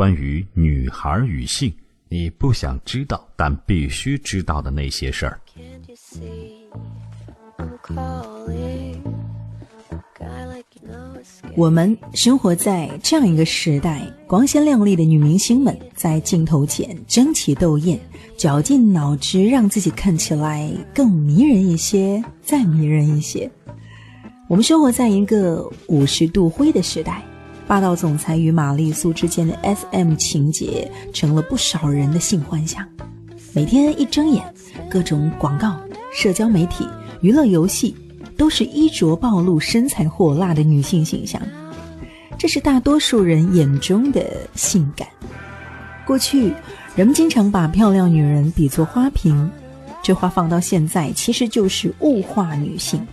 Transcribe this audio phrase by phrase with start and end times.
[0.00, 1.70] 关于女孩与性，
[2.08, 5.38] 你不想知道但必须知道的那些事儿。
[11.54, 18.00] 我们生活在这样一个时代，光鲜亮丽的女明星们在镜头前争奇斗艳，
[18.38, 23.50] 绞尽脑汁让自己看起来更迷人一些，再迷人一些。
[24.48, 27.22] 我们生活在一个五十度灰的时代，
[27.70, 32.84] 霸道总裁与玛丽苏之间的 SM 情节成了不少人的性幻想。
[33.52, 34.42] 每天一睁眼，
[34.90, 35.78] 各种广告、
[36.12, 36.84] 社交媒体、
[37.20, 37.94] 娱乐游戏。
[38.36, 41.40] 都是衣着暴露、身材火辣的女性形象，
[42.38, 44.24] 这是大多数人眼中的
[44.54, 45.06] 性感。
[46.06, 46.52] 过去，
[46.96, 49.48] 人们经常把漂亮女人比作花瓶，
[50.02, 53.06] 这话放到现在，其实就是物化女性。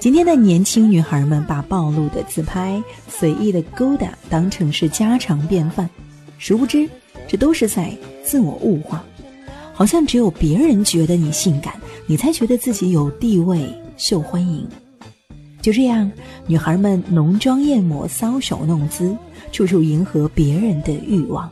[0.00, 5.86] 今天的年轻女孩们把暴露的自拍、随意的勾搭当成是家常便饭，
[6.38, 6.88] 殊不知，
[7.28, 9.04] 这都是在自我物化。
[9.74, 13.62] 好像只有别人觉得你性感，你才觉得自己有地位。
[13.98, 14.66] 受欢迎，
[15.60, 16.10] 就这样，
[16.46, 19.14] 女孩们浓妆艳抹、搔首弄姿，
[19.52, 21.50] 处处迎合别人的欲望。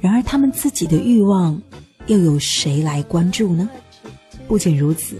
[0.00, 1.56] 然而，她们自己的欲望，
[2.08, 3.70] 又有谁来关注呢？
[4.48, 5.14] 不仅如此，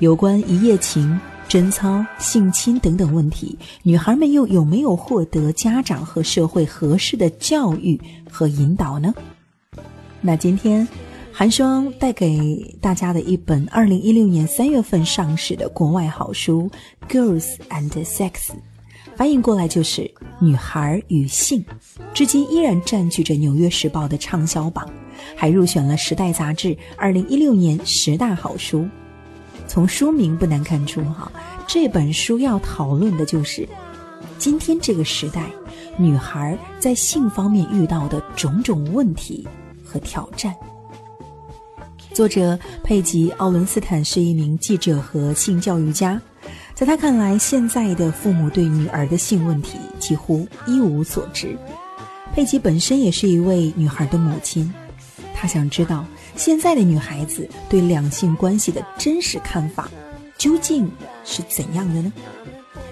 [0.00, 1.18] 有关一夜情、
[1.52, 8.00] 贞操、性侵等等问题，女孩们又有没有获得家长和社会合适的教育
[8.30, 9.12] 和引导呢？
[10.22, 10.88] 那今天。
[11.30, 16.70] 寒霜带给大家的一本二零一六年三月份上市的国外好书
[17.10, 18.30] 《Girls and Sex》，
[19.14, 20.02] 翻译过来就是
[20.40, 21.62] 《女孩与性》，
[22.14, 24.88] 至今依然占据着《纽约时报》的畅销榜，
[25.34, 28.86] 还入选了《时代》杂志二零一六年十大好书。
[29.72, 31.32] 从书名不难看出，哈，
[31.66, 33.66] 这本书要讨论的就是
[34.36, 35.46] 今天这个时代
[35.96, 39.48] 女孩在性方面遇到的种种问题
[39.82, 40.54] 和挑战。
[42.12, 46.20] 作者佩吉·奥伦斯坦是一名记者和性教育家，
[46.74, 51.56] 在他看来，现在的父母对女儿的性问题几乎一无所知。
[52.34, 54.70] 佩吉本身也是一位女孩的母亲，
[55.34, 56.04] 他想知道
[56.36, 59.88] 现在的女孩子对两性关系的真实看法
[60.36, 60.90] 究竟
[61.24, 62.12] 是怎样的呢？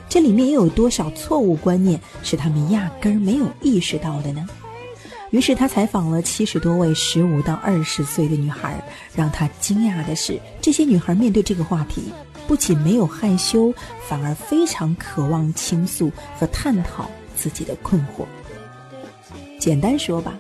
[0.09, 4.47] 这里面又有多少错误观念是他们压根儿没有意识到的呢？
[5.31, 8.83] 于是他采访了七十多位十五到二十岁的女孩，
[9.15, 12.13] 让他惊讶的是，这些女孩面对这个话题，
[12.49, 13.73] 不仅没有害羞，
[14.09, 18.27] 反而非常渴望倾诉和探讨自己的困惑。
[19.61, 20.37] 简单说吧，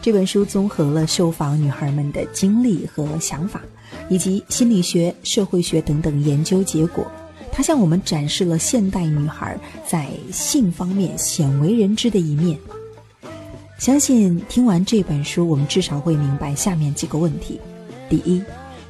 [0.00, 3.60] 这本书综合了受访女孩们的经历和想法，
[4.08, 7.06] 以及心理学、社会学等等研究结果，
[7.52, 12.58] 它向我们展示了现代女孩在性方面鲜为人知的一面。
[13.78, 17.60] 相信听完这本书，我们至少会明白下面几个问题：
[18.08, 18.42] 第一，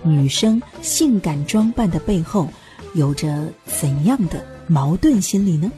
[0.04, 2.48] 女生性感装扮的背后
[2.94, 5.72] 有着怎样的矛盾心理呢？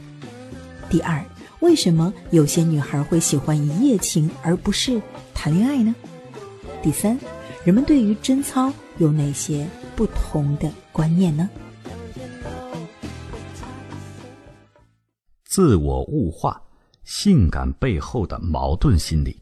[0.87, 1.23] 第二，
[1.59, 5.01] 为什么有些女孩会喜欢一夜情而不是
[5.33, 5.93] 谈恋爱呢？
[6.81, 7.17] 第三，
[7.63, 11.49] 人们对于贞操有哪些不同的观念呢？
[15.45, 16.61] 自我物化。
[17.03, 19.39] 性感背后的矛盾心理，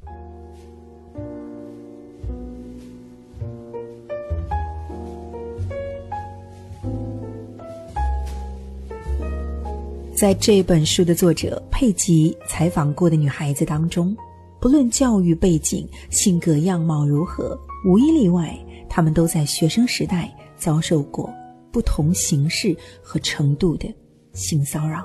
[10.15, 14.15] 在这本书的作者佩吉采访过的女孩子当中，
[14.61, 21.29] 不论教育背景、性格样貌如何，无一例外，她们都在学生时代遭受过
[21.69, 23.93] 不同形式和程度的
[24.31, 25.03] 性骚扰。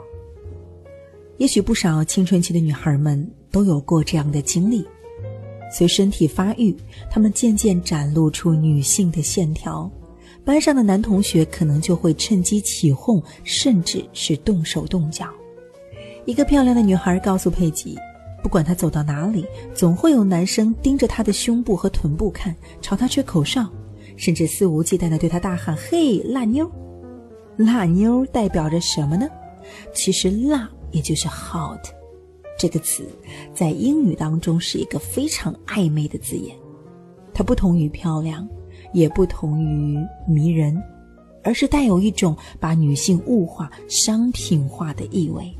[1.39, 4.87] 也许不少青春期的女孩们都有过这样的经历，
[5.73, 6.73] 随身体发育，
[7.11, 9.91] 她们渐渐展露出女性的线条，
[10.51, 15.29] 班上的男同学可能就会趁机起哄，甚至是动手动脚。
[16.25, 17.97] 一个漂亮的女孩告诉佩吉，
[18.43, 22.53] 不管她走到哪里，总会有男生盯着她的胸部和臀部看，
[22.83, 23.65] 朝她吹口哨，
[24.17, 26.69] 甚至肆无忌惮地对她大喊：“嘿，辣妞！”
[27.57, 29.29] 辣妞代表着什么呢？
[29.95, 30.69] 其实辣。
[30.91, 31.79] 也就是 hot
[32.59, 33.05] 这个词，
[33.55, 36.53] 在英语当中是一个非常暧昧的字眼，
[37.33, 38.49] 它不同于漂亮，
[38.93, 40.83] 也不同于迷人，
[41.43, 45.53] 而是带有一种把女性物化、商品化的意味，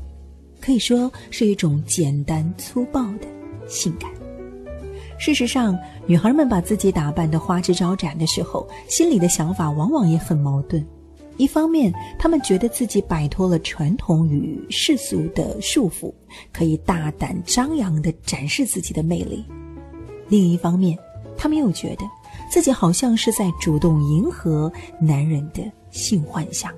[0.59, 3.27] 可以说是一种简单粗暴的
[3.67, 4.09] 性感。
[5.17, 10.83] 事实上，女孩们把自己打扮的花枝招展的时候，心里的想法往往也很矛盾。
[11.37, 16.13] 一方面，他们觉得自己摆脱了传统与世俗的束缚，
[16.51, 19.43] 可以大胆张扬地展示自己的魅力；
[20.27, 20.97] 另一方面，
[21.37, 22.03] 他们又觉得
[22.51, 24.69] 自己好像是在主动迎合
[24.99, 26.69] 男人的性幻想。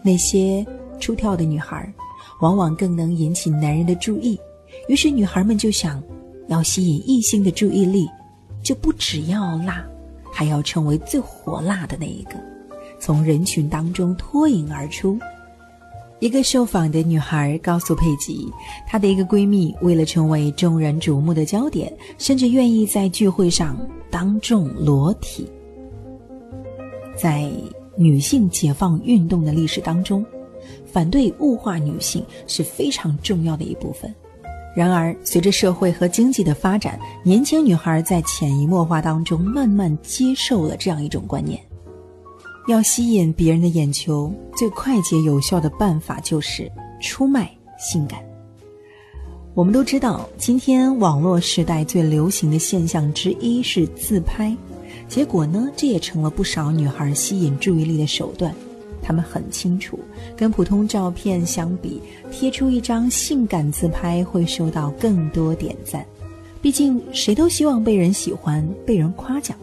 [0.00, 0.64] 那些
[1.00, 1.92] 出挑的女孩，
[2.40, 4.38] 往往更能引起男人的注意，
[4.88, 6.00] 于是女孩们就想，
[6.46, 8.08] 要吸引异性的注意力，
[8.62, 9.84] 就不只要辣，
[10.32, 12.36] 还要成为最火辣的那一个。
[13.00, 15.18] 从人群当中脱颖而出。
[16.20, 18.52] 一个受访的女孩告诉佩吉，
[18.86, 23.78] 她的一个闺蜜为了成为众人瞩目的焦点，甚至愿意在聚会上
[24.10, 25.48] 当众裸体。
[27.16, 27.48] 在
[27.96, 30.26] 女性解放运动的历史当中，
[30.84, 34.12] 反对物化女性是非常重要的一部分。
[34.76, 41.60] 然而，随着社会和经济的发展，年轻女孩在潜移默化当中慢慢接受了这样一种观念。
[42.68, 46.70] 要吸引别人的眼球，最快捷有效的办法就是
[47.00, 48.20] 出卖性感。
[49.54, 54.54] 我们都知道，今天网络时代最流行的现象之一是自拍，
[55.08, 58.54] 结果呢，这也成了不少女孩吸引注意力的手段。
[59.00, 59.98] 她们很清楚，
[60.36, 66.04] 跟普通照片相比，贴出一张性感自拍会收到更多点赞。
[66.60, 69.56] 毕竟，谁都希望被人喜欢、被人夸奖。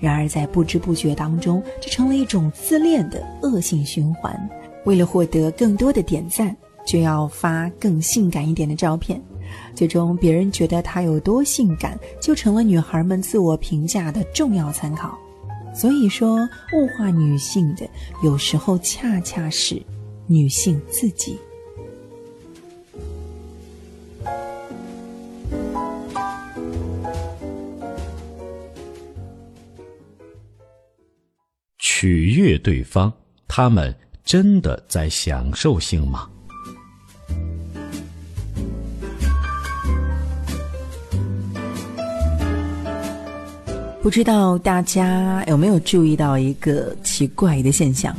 [0.00, 4.48] 然而，在不知不觉当中，这成了一种自恋的恶性循环。
[4.86, 6.56] 为了获得更多的点赞，
[6.86, 9.22] 就要发更性感一点的照片，
[9.74, 15.18] 最终别人觉得她有多性感，就成了女孩们自我评价的重要参考。
[15.74, 16.38] 所以说，
[16.72, 17.86] 物化女性的，
[18.24, 19.80] 有时候恰恰是
[20.26, 21.38] 女性自己。
[32.00, 33.12] 取悦对方，
[33.46, 33.94] 他们
[34.24, 36.26] 真的在享受性吗？
[44.00, 48.16] 不知道大家有没有注意到一个奇怪的现象？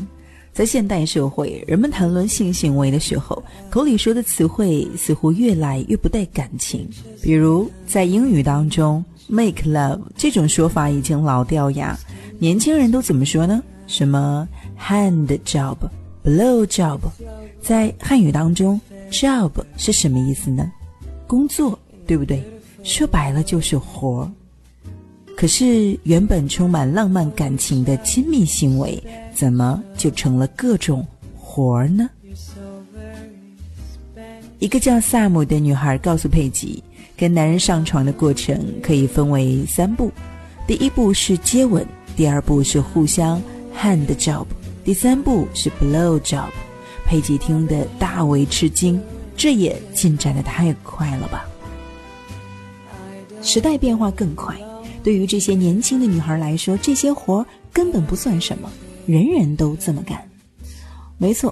[0.53, 6.87] 在现代社会，人们谈论性行为的时候，口里说的词汇似乎越来越不带感情。
[7.23, 11.97] 比如，在英语当中，“make love” 这种说法已经老掉牙，
[12.37, 13.59] 年轻人都怎么说呢？
[13.91, 14.47] 什么
[14.79, 15.75] hand job,
[16.23, 16.97] blow job，
[17.61, 18.79] 在汉语当中
[19.11, 20.71] ，job 是什么意思呢？
[21.27, 21.77] 工作，
[22.07, 22.41] 对不对？
[22.83, 24.31] 说白了就是活儿。
[25.35, 29.03] 可是原本充满浪漫感情的亲密行为，
[29.35, 31.05] 怎么就成了各种
[31.37, 32.09] 活儿呢？
[34.59, 36.81] 一个叫萨姆的女孩告诉佩吉，
[37.17, 40.09] 跟男人上床的过程可以分为三步：
[40.65, 41.85] 第一步是接吻，
[42.15, 43.41] 第二步是互相。
[43.81, 44.45] Hand job，
[44.85, 46.49] 第三步是 blow job，
[47.03, 49.01] 佩吉听得大为吃惊，
[49.35, 51.43] 这也进展的太快了吧？
[53.41, 54.55] 时代变化更快，
[55.01, 57.43] 对于这些年轻的女孩来说，这些活
[57.73, 58.69] 根本不算什么，
[59.07, 60.23] 人人都这么干。
[61.17, 61.51] 没错，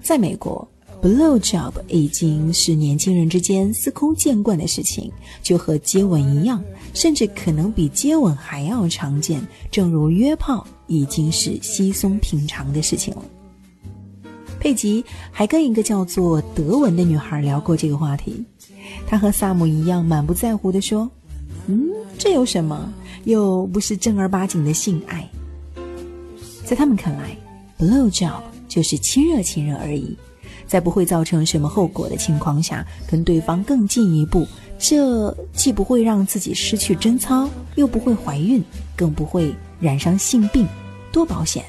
[0.00, 0.66] 在美国。
[1.02, 5.12] Blow job 已经是年轻人之间司空见惯的事情，
[5.42, 9.46] 就和接吻一样，甚至可能比接吻还要常见。
[9.70, 13.22] 正如约炮已经是稀松平常的事情了。
[14.60, 18.44] 佩吉还跟一个叫做德文的女孩聊过这个话题，
[19.06, 21.10] 她和萨姆一样满不在乎地说
[21.68, 21.88] ：“嗯，
[22.18, 22.92] 这有什么？
[23.24, 25.28] 又不是正儿八经的性爱。”
[26.64, 27.36] 在他们看来
[27.78, 30.16] ，Blow job 就是亲热亲热而已。
[30.66, 34.46] 在不会造成什么后果的情况下，跟对方更进一步，
[34.78, 38.62] 这既不会让自己失去贞操，又不会怀孕，
[38.94, 40.66] 更不会染上性病，
[41.10, 41.64] 多保险！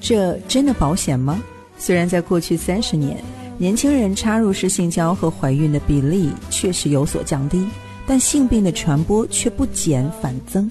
[0.00, 1.42] 这真的保险吗？
[1.78, 3.22] 虽然在过去三十年，
[3.58, 7.66] 年轻人插入式性交和怀孕的比例确实有所降低，
[8.06, 10.70] 但性病的传播却不减反增。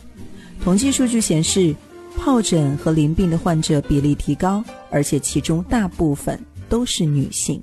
[0.64, 1.76] 统计数据显示。
[2.16, 6.40] 疱疹和淋病的患者比例提高，而且其中大部分
[6.70, 7.60] 都是女性。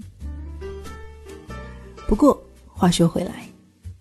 [2.08, 2.42] 不过
[2.80, 3.46] 话说回来，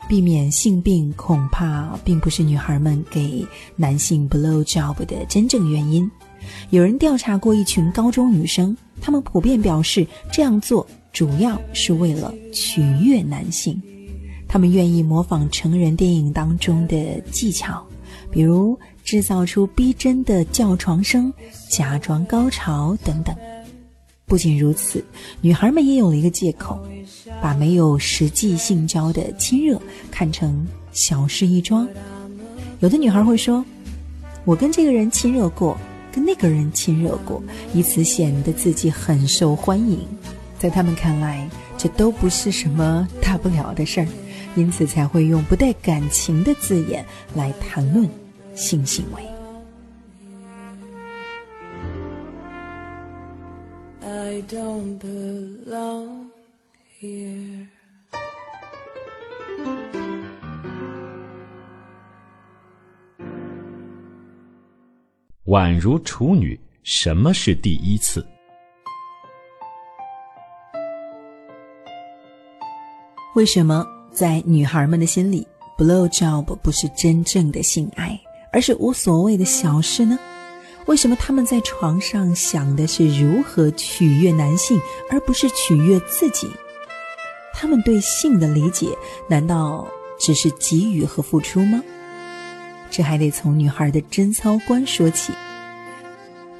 [0.07, 3.45] 避免性病恐怕并不是女孩们给
[3.75, 6.09] 男性 blow job 的真正原因。
[6.69, 13.81] 有人调查过一群高中女生，她们普遍表示这样做主要是为了取悦男性，
[14.48, 17.86] 她们愿意模仿成人电影当中的技巧。
[18.31, 21.33] 比如制造出逼真的叫床声、
[21.69, 23.36] 假装高潮等等。
[24.29, 25.03] 不仅如此，
[25.41, 26.79] 女孩们也有了一个借口，
[27.41, 29.81] 把没有实际性交的亲热
[30.12, 31.88] 看成小事一桩。
[32.79, 33.65] 有的女孩会说
[34.45, 35.75] ：“我跟这个人亲热过，
[36.12, 37.41] 跟那个人亲热过，
[37.74, 40.00] 以此显得自己很受欢迎。
[40.59, 44.07] 在他们看来，这都不是什么大不了的事儿，
[44.55, 48.07] 因此才会用不带感情的字眼来谈论
[48.53, 49.24] 性行为。
[54.29, 56.27] I don't belong
[57.01, 57.65] here.
[65.45, 68.24] 宛如处女，什么是第一次？
[73.33, 78.19] 为什么在女孩们的心里，blow job 不是真正的性爱，
[78.53, 80.19] 而是无所谓的小事呢？
[80.89, 84.81] 为什么他们在床上想的是如何取悦男性，
[85.12, 86.50] 而不是取悦自己？
[87.53, 88.88] 他们对性的理解，
[89.27, 91.79] 难道只是给予和付出吗？
[92.89, 95.31] 这还得从女孩的贞操观说起。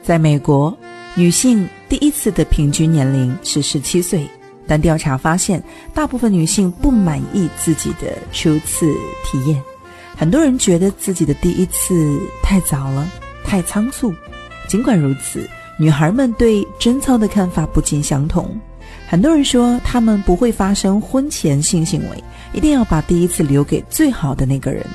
[0.04, 0.78] 在美国，
[1.16, 4.30] 女性第一次的平均年龄是十七岁，
[4.68, 8.94] 但调查发现，大部分女性不满意自己的初次
[9.26, 9.60] 体验。
[10.16, 13.12] 很多人觉得自己的第一次太早了，
[13.50, 14.14] 太仓促。
[14.68, 18.56] 尽管如此，女孩们对贞操的看法不尽相同。
[19.08, 24.86] 很多人说，他们不会发生婚前性行为，一定要把第一次留给最好的那个人。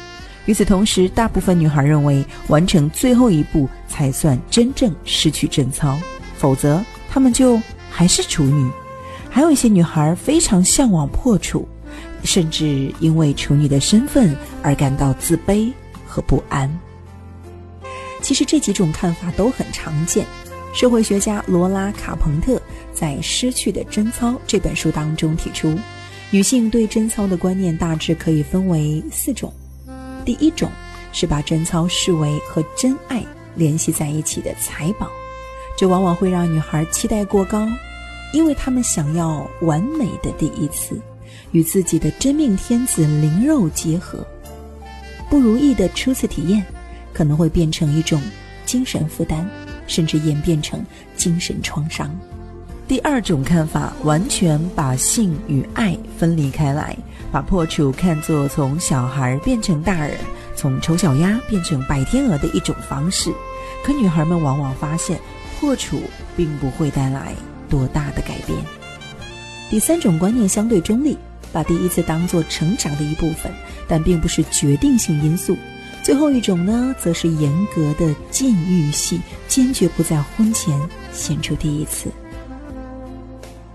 [0.46, 5.98] 与此同时，大部分女孩认为完成最后一步才算真正失去贞操，
[6.36, 6.80] 否则
[7.10, 8.70] 她们就还是处女。
[9.28, 11.66] 还有一些女孩非常向往破处，
[12.22, 14.32] 甚至因为处女的身份
[14.62, 15.72] 而感到自卑
[16.06, 16.70] 和不安。
[18.24, 20.26] 其实这几种看法都很常见。
[20.72, 25.78] 社会学家罗拉·卡彭特在《失去的贞操》这本书当中提出，
[26.30, 29.52] 女性对贞操的观念大致可以分为四种。
[30.24, 30.70] 第一种
[31.12, 33.22] 是把贞操视为和真爱
[33.54, 35.10] 联系在一起的财宝，
[35.76, 37.68] 这往往会让女孩期待过高，
[38.32, 40.98] 因为她们想要完美的第一次，
[41.52, 44.26] 与自己的真命天子灵肉结合。
[45.28, 46.64] 不如意的初次体验
[47.14, 48.20] 可能会变成一种
[48.66, 49.46] 精神负担，
[49.86, 50.84] 甚至演变成
[51.16, 52.10] 精神创伤。
[52.86, 56.94] 第二种看法完全把性与爱分离开来。
[57.32, 60.16] 把破处看作从小孩变成大人，
[60.54, 63.32] 从丑小鸭变成白天鹅的一种方式，
[63.84, 65.18] 可女孩们往往发现
[65.58, 66.00] 破处
[66.36, 67.34] 并不会带来
[67.68, 68.56] 多大的改变。
[69.68, 71.18] 第三种观念相对中立，
[71.52, 73.50] 把第一次当作成长的一部分，
[73.88, 75.56] 但并不是决定性因素。
[76.04, 79.18] 最后一种呢，则是严格的禁欲系，
[79.48, 80.78] 坚决不在婚前
[81.14, 82.10] 献出第一次。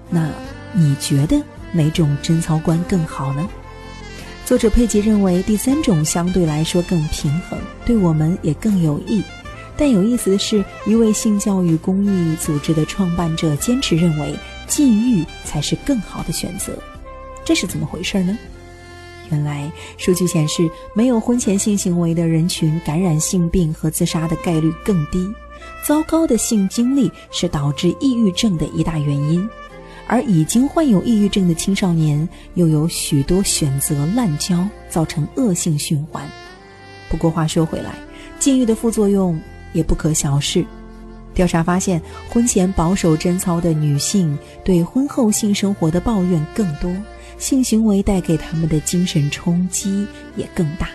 [0.09, 0.29] 那
[0.71, 1.41] 你觉得？
[1.71, 3.47] 哪种贞操观更好呢？
[4.43, 9.23] 作者佩吉认为第三种相对来说更平衡，对我们也更有益。
[9.77, 14.35] 但有意思的是，一位性教育公益组织的创办者坚持认为
[14.67, 16.73] 禁欲才是更好的选择。
[17.45, 18.37] 这是怎么回事呢？
[19.31, 25.27] 原来数据显示，没有婚前性行为的人群感染性病和自杀的概率更低。
[25.85, 29.47] 糟糕的性经历是导致抑郁症的一大原因。
[30.11, 36.27] 而已经患有抑郁症的青少年，又有许多选择滥交，造成恶性循环。
[37.09, 37.93] 不过话说回来，
[38.39, 39.39] 禁欲的副作用
[39.71, 40.65] 也不可小视。
[41.35, 46.91] 调查发现，婚前保守贞操的女性，对婚后性生活的抱怨更多，
[47.39, 50.05] 性行为带给他们的精神冲击
[50.35, 50.89] 也更大。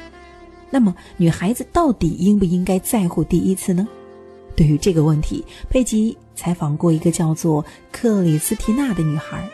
[0.71, 3.89] 那么，女孩子到底应不应该在乎第一次呢？
[4.57, 9.49] 对于这个问题，佩吉采访过一个叫做克里斯蒂娜的女孩，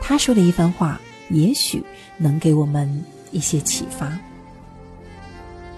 [0.00, 1.82] 她说的一番话也许
[2.18, 4.16] 能给我们一些启发。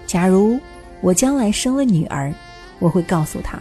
[0.05, 0.59] 假如
[1.01, 2.33] 我将来生了女儿，
[2.79, 3.59] 我会告诉她，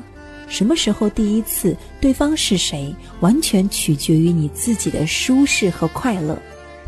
[0.49, 6.41] 什么时候第一次，对方是谁，完全取决于你自己的舒适和快乐，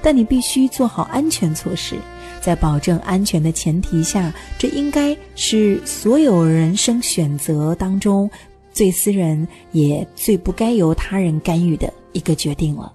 [0.02, 1.97] 但你必须做好安全措施。
[2.40, 8.31] 在保证安全的前提下，这应该是所有人生选择当中
[8.73, 12.93] 最私人也最不该由他人干预的一个决定了。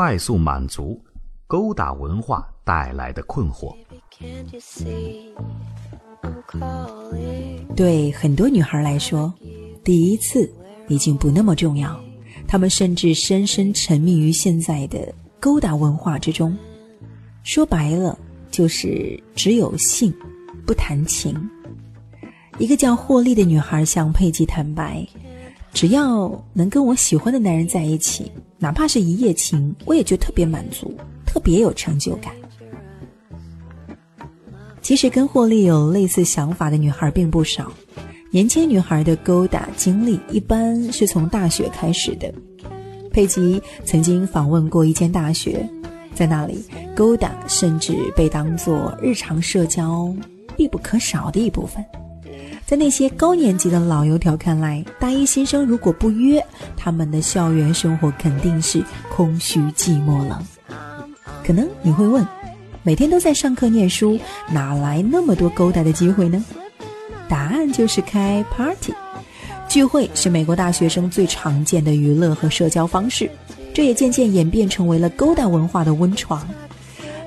[0.00, 0.98] 快速满足。
[1.46, 3.76] 勾搭文化带来的困惑，
[7.76, 9.30] 对很多女孩来说，
[9.84, 10.50] 第一次
[10.88, 12.00] 已经不那么重要。
[12.48, 16.56] 她们甚至深深沉迷于现在的勾搭文化之中。
[17.42, 18.18] 说白了，
[18.50, 20.10] 就是只有性，
[20.64, 21.36] 不谈情。
[22.56, 25.06] 一个叫霍利的女孩向佩吉坦白
[25.74, 30.94] ：“只要能跟我喜欢的男人在一起，哪怕是一夜情，我也觉得特别满足，
[31.26, 32.32] 特别有成就感。”
[34.82, 37.72] 其实跟霍利有类似想法的女孩并不少。
[38.30, 42.32] 年轻女孩的勾搭经历一般是从大学开始的。
[43.10, 45.68] 佩吉曾经访问过一间大学，
[46.14, 46.64] 在那里，
[46.94, 50.14] 勾搭甚至被当作日常社交
[50.56, 51.84] 必不可少的一部分。
[52.70, 56.40] 在那些高年级的老油条看来，大一新生如果不约，
[56.76, 58.80] 他们的校园生活肯定是
[59.12, 60.40] 空虚寂寞了。
[61.44, 62.24] 可能你会问，
[62.84, 64.16] 每天都在上课念书，
[64.52, 66.44] 哪来那么多勾搭的机会呢？
[67.28, 68.94] 答案就是开 party。
[69.68, 73.28] 聚会是美国大学生最常见的娱乐和社交方式，
[73.74, 76.48] 这也渐渐演变成为了勾搭文化的温床。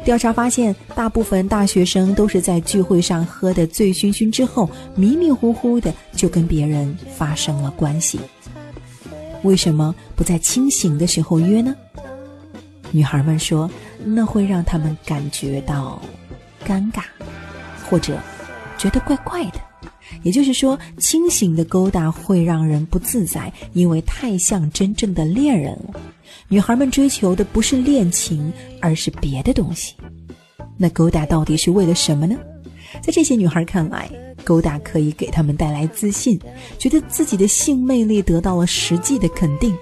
[0.04, 8.20] 调查发现，大部分大学生都是在聚会上喝得醉醺醺之后，迷迷糊糊的就跟别人发生了关系。
[9.44, 11.74] 为什么不在清醒的时候约呢？
[12.92, 13.70] 女孩们说，
[14.04, 16.02] 那会让他们感觉到
[16.66, 17.04] 尴尬，
[17.90, 18.20] 或者
[18.78, 19.60] 觉得怪怪的。
[20.22, 26.00] 也就是说，清醒的勾搭会让人不自在，因为太像真正的恋人了。
[26.54, 29.96] 女孩们追求的不是恋情，而是别的东西。
[30.78, 32.38] 那勾搭到底是为了什么呢？
[33.02, 34.08] 在这些女孩看来，
[34.44, 36.40] 勾搭可以给她们带来自信，
[36.78, 39.76] 觉得自己的性魅力得到了实际的肯定。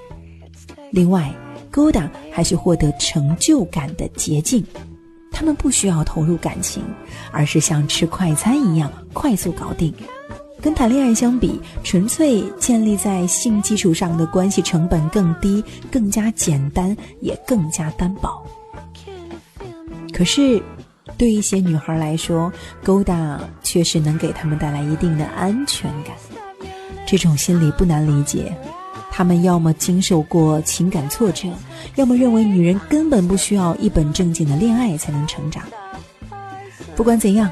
[0.91, 1.29] 另外，
[1.69, 4.63] 勾搭还是获得成就感的捷径。
[5.29, 6.81] 他们不需要投入感情，
[7.33, 9.93] 而是像吃快餐一样快速搞定。
[10.61, 18.45] 跟谈恋爱相比，纯粹建立在性基础上的关系成本更低、更加简单，也更加单薄。
[20.13, 20.61] 可是，
[21.17, 22.51] 对一些女孩来说，
[22.83, 26.15] 勾搭确实能给他们带来一定的安全感。
[27.07, 28.55] 这种心理不难理解。
[29.13, 31.49] 他们要么经受过情感挫折，
[31.95, 35.63] 要么认为女人根本不需要一本正经的恋爱才能成长。
[36.95, 37.51] 不管怎样，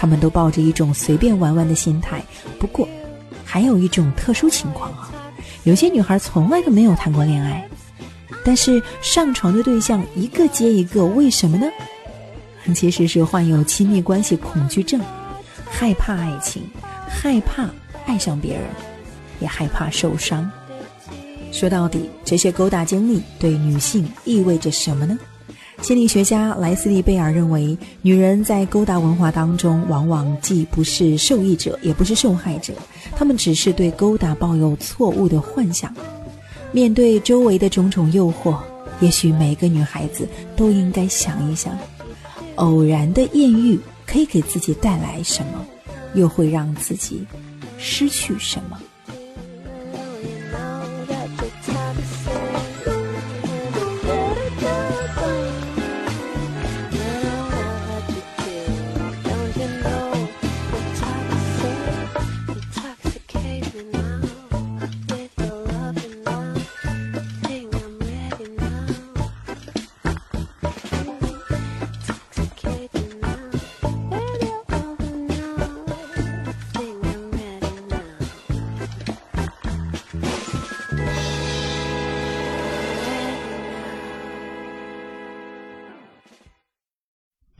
[0.00, 2.22] 他们都抱着一种随便玩玩的心态。
[2.58, 2.88] 不过，
[3.44, 5.12] 还有一种特殊情况啊，
[5.64, 7.68] 有些女孩从来都没有谈过恋爱，
[8.42, 11.66] 但是上床的对象一个接一个，为什么呢？
[12.74, 14.98] 其实是患有亲密关系恐惧症，
[15.70, 16.62] 害怕爱情，
[17.06, 17.68] 害怕
[18.06, 18.64] 爱上别人，
[19.38, 20.50] 也害怕受伤。
[21.52, 25.18] 说到底，这些勾搭经历对女性意味着什么呢？
[25.82, 32.74] 心理学家莱斯利·贝尔认为，女人在勾搭文化当中，往往既不是受益者，也不是受害者，
[33.16, 35.92] 她们只是对勾搭抱有错误的幻想。
[36.70, 38.56] 面对周围的种种诱惑，
[39.00, 41.76] 也许每个女孩子都应该想一想：
[42.56, 45.64] 偶然的艳遇可以给自己带来什么，
[46.14, 47.24] 又会让自己
[47.78, 48.78] 失去什么？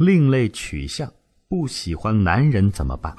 [0.02, 1.12] 另类取向，
[1.46, 3.14] 不喜欢男人怎么办？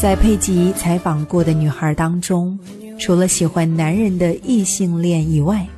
[0.00, 2.58] 在佩吉采访过的女孩当中，
[2.98, 5.68] 除了喜欢男人的异性恋以外，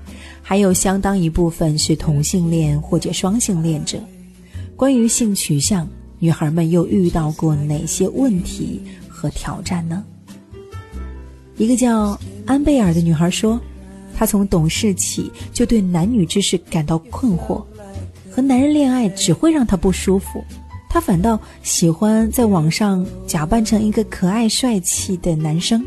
[0.43, 3.99] 还有相当一部分是同性恋或者双性恋者。
[4.77, 5.89] 关于性取向，
[6.21, 10.05] 女孩们又遇到过哪些问题和挑战呢？
[11.57, 13.61] 一个叫安贝尔的女孩说。
[14.17, 17.63] 他从懂事起就对男女之事感到困惑，
[18.31, 20.43] 和男人恋爱只会让他不舒服，
[20.89, 25.85] 他反倒喜欢在网上假扮成一个可爱帅气的男生，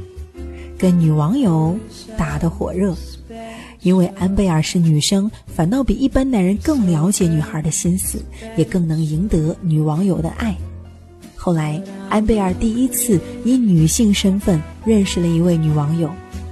[0.78, 1.76] 跟女网友
[2.15, 2.96] 打得火热。
[3.82, 8.22] 因为安贝尔是女生，反倒比一般男人更了解女孩的心思，
[8.58, 10.54] 也更能赢得女网友的爱。
[11.34, 16.12] 后来，安贝尔第一次以女性身份认识了一位女网友。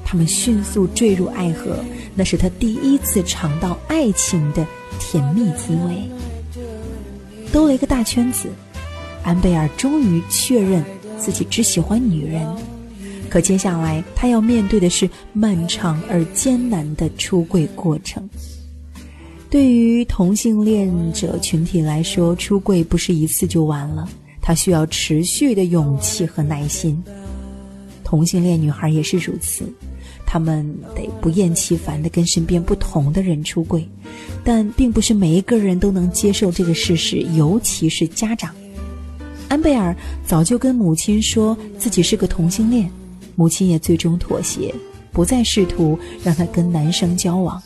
[0.09, 1.83] 他们迅速坠入爱河，
[2.15, 4.65] 那是他第一次尝到爱情的
[5.01, 6.09] 甜蜜滋味。
[7.51, 8.47] 兜了一个大圈子，
[9.21, 10.81] 安贝尔终于确认
[11.19, 12.47] 自己只喜欢女人。
[13.29, 18.29] 可接下来他要面对的是漫长而艰难的出柜过程。
[19.49, 24.07] 对于同性恋者群体来说，出柜不是一次就完了，
[24.41, 27.03] 他需要持续的勇气和耐心。
[28.05, 29.69] 同性恋女孩也是如此，
[30.27, 30.63] 他们
[30.93, 33.87] 得不厌其烦的跟身边不同的人出柜，
[34.43, 38.53] 但并不是每一个人都能接受这个事实，尤其是家长。
[39.47, 42.91] 安贝尔早就跟母亲说自己是个同性恋，
[43.37, 44.75] 母亲也最终妥协，
[45.13, 47.63] 不再试图让他跟男生交往。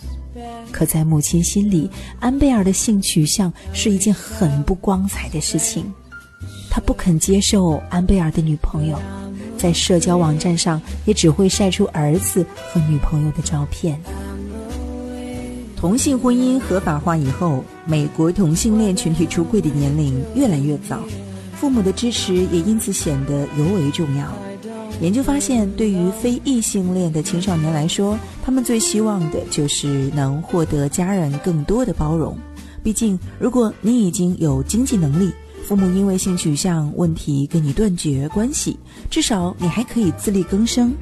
[0.71, 5.83] 可在母亲心里，安贝尔的性取向是一件很不光彩的事情。
[6.69, 8.97] 他不肯接受安贝尔的女朋友，
[9.61, 12.43] 在社交网站上也只会晒出儿子
[12.73, 14.01] 和女朋友的照片。
[15.75, 20.99] 同性婚姻合法化以后，美国同性恋群体出柜的年龄越来越早，
[21.59, 24.25] 父母的支持也因此显得尤为重要。
[24.99, 32.37] 研究发现，对于非异性恋的青少年来说，他们最希望的就是能获得家人更多的包容。
[32.83, 35.31] 毕竟，如果你已经有经济能力，
[35.71, 38.77] 父母因为性取向问题跟你断绝关系，
[39.09, 40.93] 至少你还可以自力更生。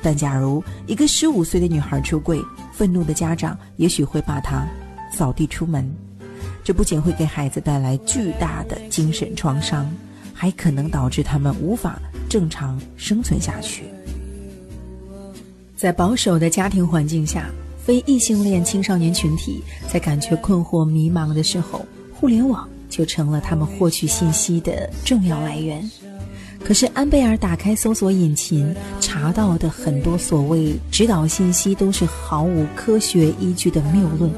[0.00, 2.40] 但假如一个十五岁的女孩出柜，
[2.72, 4.64] 愤怒的家长也许会把她
[5.12, 5.92] 扫地出门。
[6.62, 9.92] 这不仅会给孩子带来巨大的精神创伤，
[10.32, 12.00] 还可能导致他们无法。
[12.28, 13.86] 正常生存下去。
[15.76, 17.50] 在保守的家庭环境下，
[17.84, 25.90] 非异性恋青少年群体在感觉困惑、迷茫的时候，互联网就成了他们获取信息的重要来源。
[26.62, 34.30] 可是，安贝尔打开搜索引擎，查到的很多所谓指导信息都是毫无科学依据的谬论。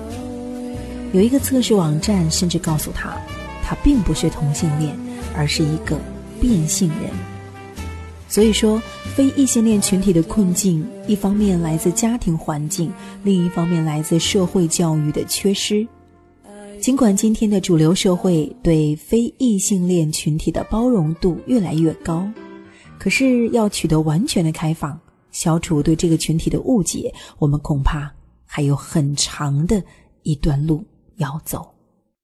[1.13, 3.15] 有一个测试网站甚至告诉他，
[3.65, 4.97] 他并不是同性恋，
[5.37, 5.99] 而是一个
[6.41, 7.11] 变性人。
[8.27, 8.81] 所以说，
[9.15, 12.91] 非异性恋群体的困境，一方面来自家庭环境，
[13.23, 15.87] 另一方面来自社会教育的缺失。
[16.85, 22.31] 尽管今天的主流社会对非异性恋群体的包容度越来越高，
[22.99, 28.13] 可是要取得完全的开放，消除对这个群体的误解，我们恐怕
[28.45, 29.83] 还有很长的
[30.25, 30.85] 一段路
[31.17, 31.67] 要走。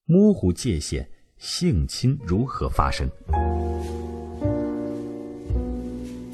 [0.04, 3.08] 模糊界限，性侵如何发生？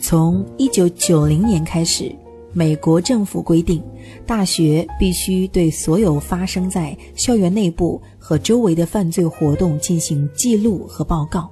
[0.00, 2.12] 从一九九零年开始，
[2.56, 3.82] 美国政府规定，
[4.24, 11.50] 大学必须对所有发生在校园内部和周围的犯罪活动进行记录和报告，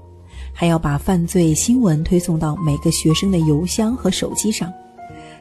[0.51, 4.73] 还要把犯罪新闻推送到每个学生的邮箱和手机上。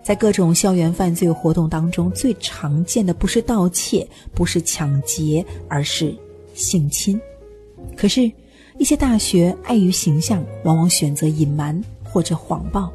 [0.04, 6.14] 在各种校园犯罪活动当中，最常见的不是盗窃，不是抢劫，而是
[6.54, 7.18] 性侵。
[7.96, 8.30] 可是，
[8.78, 12.92] 一些大学碍于形象，往往选择隐瞒或者谎报。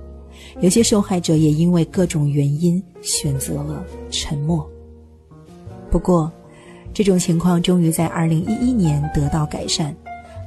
[0.60, 4.68] 有些受害者也因为各种原因选择了沉默。
[5.90, 6.30] 不过，
[6.92, 9.94] 这种情况终于在2011年得到改善。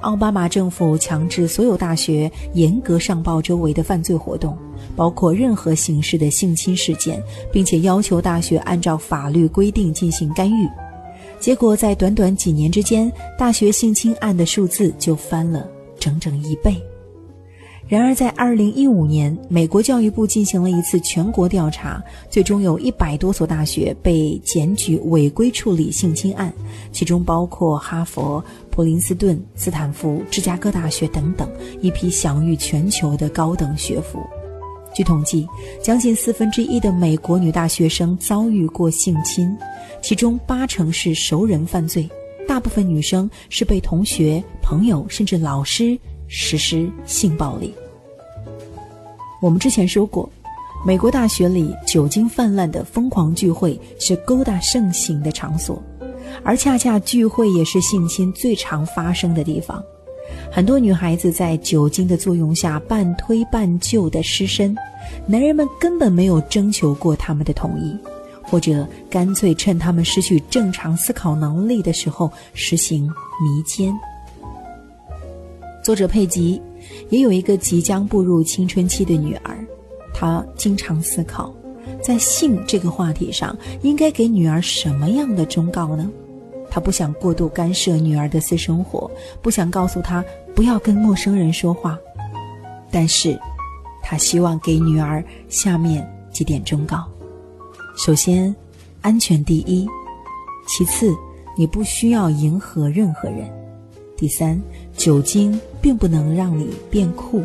[0.02, 4.58] 奥巴马政府强制所有大学严格上报周围的犯罪活动，
[4.96, 10.68] 包括任何形式的性侵事件，并且要求大学按照法律规定进行干预。
[11.40, 15.68] 结果，在短短几年之间，大学性侵案的数字就翻了
[16.00, 16.76] 整整一倍。
[17.92, 26.54] 然而，在二零一五年，美国教育部进行了一次全国调查，最终有一百多所大学被检举违规处理性侵案，
[26.94, 31.52] 其中包括哈佛、普林斯顿、斯坦福、芝加哥大学等等
[31.82, 34.22] 一批享誉全球的高等学府。
[34.94, 35.46] 据统计，
[35.84, 39.54] 将近四分之一的美国女大学生遭遇过性侵，
[40.02, 42.10] 其中八成是熟人犯罪，
[42.48, 46.00] 大部分女生是被同学、朋友甚至老师
[46.34, 47.74] 实施性暴力。
[49.42, 50.30] 我们之前说过，
[50.86, 55.84] 美国大学里酒精泛滥的疯狂聚会是勾搭盛行的场所，
[56.42, 59.84] 而恰恰聚会也是性侵最常发生的地方。
[60.50, 64.76] 很多女孩子在酒精的作用下半推半就的失身，
[65.26, 67.98] 男人们根本没有征求过他们的同意，
[68.42, 73.94] 或者干脆趁他们失去正常思考能力的时候实行迷奸。
[75.84, 76.62] 作者佩吉。
[77.10, 79.66] 也有一个即将步入青春期的女儿，
[80.14, 81.54] 她经常思考，
[82.02, 86.10] 在性这个话题上应该给女儿什么样的忠告呢？
[86.70, 89.10] 她不想过度干涉女儿的私生活，
[89.42, 91.98] 不想告诉她不要跟陌生人说话，
[92.90, 93.40] 但是，
[94.02, 97.06] 她希望给女儿下面几点忠告：
[97.96, 98.54] 首先，
[99.02, 99.86] 安全第一；
[100.68, 101.14] 其次，
[101.58, 103.48] 你不需要迎合任何人；
[104.22, 104.62] 第三，
[104.96, 105.60] 酒精。
[105.84, 107.44] 并不能让你变酷，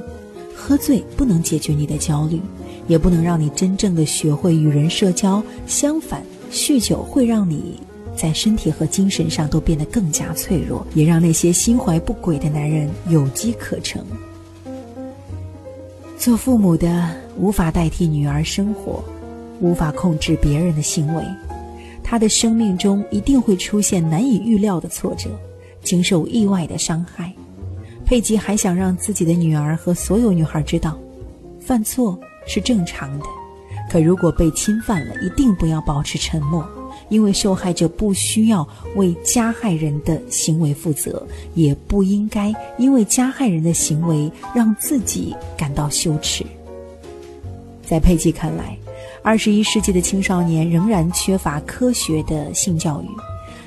[0.55, 2.39] 喝醉不能解决你的焦虑，
[2.87, 5.43] 也不能让你真正的学会与人社交。
[5.67, 7.81] 相反，酗酒会让你
[8.15, 14.05] 在身体和精神上都变得更加脆弱，也让那些心怀不轨的男人有机可乘。
[16.19, 19.03] 做父母的无法代替女儿生活，
[19.63, 21.25] 无法控制别人的行为，
[22.05, 25.31] 她的生命中一定会出现难以预料的挫折，
[25.87, 27.33] 经受意外的伤害。
[28.05, 30.99] 佩吉还想让自己的女儿和所有女孩知道，
[31.61, 33.25] 犯错是正常的，
[33.91, 36.69] 可如果被侵犯了，一定不要保持沉默。
[37.09, 46.45] 因为受害者不需要为加害人的行为负责，也不应该因为加害人的行为让自己感到羞耻。
[47.85, 48.77] 在佩吉看来，
[49.23, 53.07] 二十一世纪的青少年仍然缺乏科学的性教育，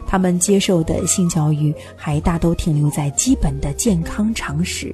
[0.09, 4.93] 他们接受的性教育还大都停留在基本的健康常识，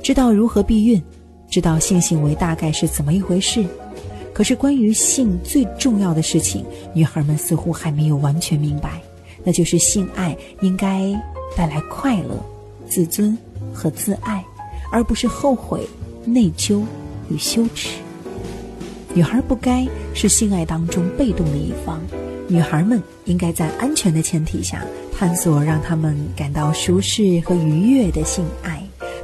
[0.00, 1.02] 知道如何避孕，
[1.50, 3.66] 知道性行为大概是怎么一回事。
[4.32, 9.02] 可是，关于性最重要的事情，女孩们似乎还没有完全明白，
[9.42, 11.12] 那就是性爱应该
[11.56, 12.38] 带来快乐、
[12.86, 13.36] 自尊
[13.74, 14.44] 和自爱，
[14.92, 15.84] 而不是后悔、
[16.24, 16.84] 内疚
[17.28, 17.98] 与羞耻。
[19.12, 22.00] 女孩不该是性爱当中被动的一方，
[22.48, 28.82] 女孩们应该在安全的前提下探索让她们感到舒适和愉悦的性爱。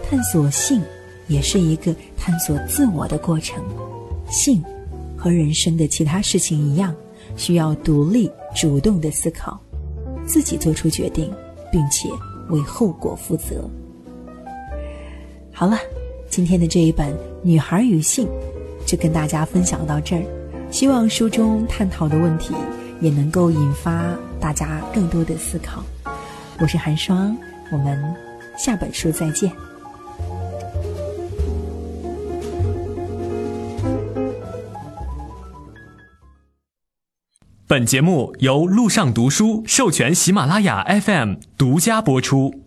[0.09, 0.83] 探索性
[1.29, 3.63] 也是一个探索自我的过程，
[4.31, 4.63] 性。
[5.17, 6.93] 和人生的其他事情一样，
[7.37, 9.57] 需要独立主动的思考，
[10.27, 11.33] 自己做出决定，
[11.71, 12.09] 并且
[12.51, 13.71] 为后果负责。
[15.53, 15.79] 好了，
[16.29, 18.27] 今天的这一本《女孩与性》
[18.85, 20.23] 就跟大家分享到这儿。
[20.73, 22.53] 希望书中探讨的问题
[23.03, 25.85] 也能够引发大家更多的思考。
[26.61, 27.37] 我是寒霜，
[27.73, 28.01] 我们
[28.57, 29.53] 下本书再见。
[37.67, 42.62] 本节目由路上读书授权喜马拉雅 FM 独家播出。